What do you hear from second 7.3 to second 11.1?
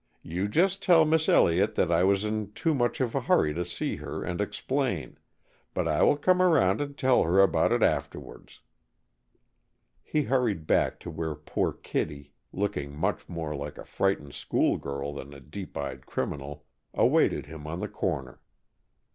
about it afterwards." He hurried back